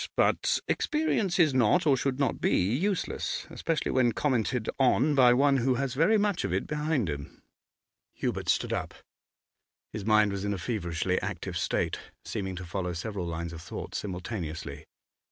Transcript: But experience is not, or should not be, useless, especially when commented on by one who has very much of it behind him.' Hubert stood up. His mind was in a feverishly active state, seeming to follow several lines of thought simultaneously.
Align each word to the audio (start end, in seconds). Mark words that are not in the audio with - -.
But 0.17 0.57
experience 0.67 1.37
is 1.37 1.53
not, 1.53 1.85
or 1.85 1.95
should 1.95 2.17
not 2.17 2.41
be, 2.41 2.57
useless, 2.75 3.45
especially 3.51 3.91
when 3.91 4.13
commented 4.13 4.67
on 4.79 5.13
by 5.13 5.31
one 5.31 5.57
who 5.57 5.75
has 5.75 5.93
very 5.93 6.17
much 6.17 6.43
of 6.43 6.51
it 6.51 6.65
behind 6.65 7.07
him.' 7.07 7.43
Hubert 8.15 8.49
stood 8.49 8.73
up. 8.73 8.95
His 9.93 10.03
mind 10.03 10.31
was 10.31 10.43
in 10.43 10.55
a 10.55 10.57
feverishly 10.57 11.21
active 11.21 11.55
state, 11.55 11.99
seeming 12.25 12.55
to 12.55 12.65
follow 12.65 12.93
several 12.93 13.27
lines 13.27 13.53
of 13.53 13.61
thought 13.61 13.93
simultaneously. 13.93 14.85